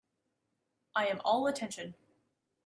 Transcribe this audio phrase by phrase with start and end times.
[0.95, 1.93] I am all attention.